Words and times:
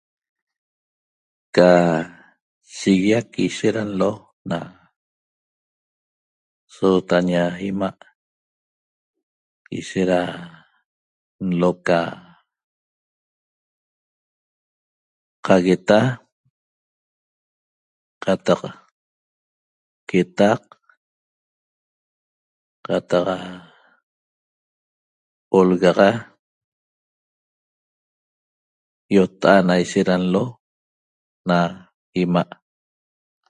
Ca 1.55 1.71
shiguiac 2.75 3.27
ishet 3.47 3.73
da 3.77 3.83
n'lo 3.89 4.11
na 4.49 4.59
sootaña 6.75 7.43
ima' 7.69 7.99
ishet 9.79 10.07
da 10.11 10.21
nlo' 11.49 11.79
ca 11.87 11.99
qagueta 15.45 15.99
qataq 18.23 18.61
quetaq 20.09 20.61
qataq 22.85 23.29
olgaxa 25.57 26.09
ýotta'a't 29.13 29.65
na 29.67 29.73
ishet 29.83 30.09
nlo' 30.31 30.49
na 31.49 31.57
ima' 32.21 32.43